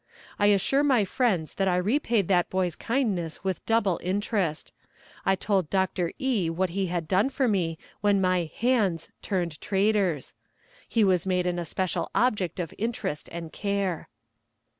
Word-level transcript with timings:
I 0.39 0.47
assure 0.47 0.81
my 0.83 1.05
friends 1.05 1.53
that 1.53 1.67
I 1.67 1.75
repaid 1.77 2.27
that 2.27 2.49
boy's 2.49 2.75
kindness 2.75 3.43
with 3.43 3.63
double 3.67 3.99
interest; 4.01 4.73
I 5.27 5.35
told 5.35 5.69
Doctor 5.69 6.11
E. 6.17 6.49
what 6.49 6.71
he 6.71 6.87
had 6.87 7.07
done 7.07 7.29
for 7.29 7.47
me 7.47 7.77
when 7.99 8.19
my 8.19 8.49
"hands" 8.57 9.11
turned 9.21 9.61
traitors. 9.61 10.33
He 10.89 11.03
was 11.03 11.27
made 11.27 11.45
an 11.45 11.59
especial 11.59 12.09
object 12.15 12.59
of 12.59 12.73
interest 12.79 13.29
and 13.31 13.53
care. 13.53 14.09